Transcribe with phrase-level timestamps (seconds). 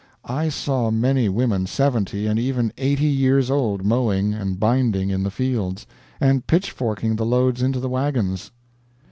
[0.25, 5.29] I saw many women seventy and even eighty years old mowing and binding in the
[5.29, 5.85] fields,
[6.19, 8.49] and pitchforking the loads into the wagons."